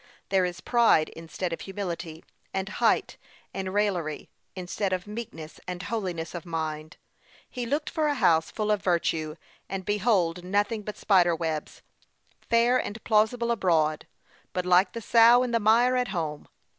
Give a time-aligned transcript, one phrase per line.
[0.29, 3.17] There is pride instead of humility, and height
[3.53, 6.97] and raillery instead of meekness and holiness of mind.
[7.47, 9.35] He looked for a house full of virtue,
[9.69, 11.83] and behold nothing but spider webs;
[12.49, 14.07] fair and plausible abroad,
[14.53, 16.47] but like the sow in the mire at home.